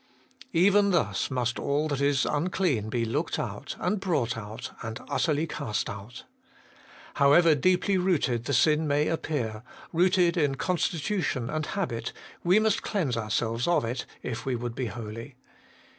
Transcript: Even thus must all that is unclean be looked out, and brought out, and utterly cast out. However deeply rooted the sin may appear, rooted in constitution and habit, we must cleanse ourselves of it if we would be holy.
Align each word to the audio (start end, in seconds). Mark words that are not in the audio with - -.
Even 0.53 0.89
thus 0.89 1.29
must 1.29 1.59
all 1.59 1.87
that 1.87 2.01
is 2.01 2.25
unclean 2.25 2.89
be 2.89 3.05
looked 3.05 3.37
out, 3.37 3.75
and 3.79 3.99
brought 3.99 4.35
out, 4.35 4.71
and 4.81 4.99
utterly 5.09 5.45
cast 5.45 5.91
out. 5.91 6.23
However 7.17 7.53
deeply 7.53 7.99
rooted 7.99 8.45
the 8.45 8.53
sin 8.55 8.87
may 8.87 9.07
appear, 9.07 9.61
rooted 9.93 10.37
in 10.37 10.55
constitution 10.55 11.51
and 11.51 11.67
habit, 11.67 12.13
we 12.43 12.57
must 12.57 12.81
cleanse 12.81 13.15
ourselves 13.15 13.67
of 13.67 13.85
it 13.85 14.07
if 14.23 14.43
we 14.43 14.55
would 14.55 14.73
be 14.73 14.87
holy. 14.87 15.35